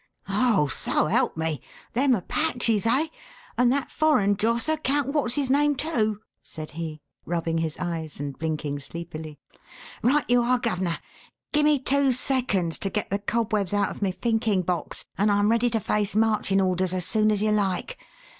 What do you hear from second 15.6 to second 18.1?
to face marching orders as soon as you like.